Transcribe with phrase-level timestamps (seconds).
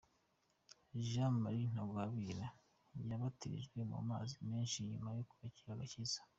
[1.07, 2.47] Jean Marie Ntagwabira
[3.09, 6.19] yabatijwe mu mazi menshi nyuma yo kwakira agakiza.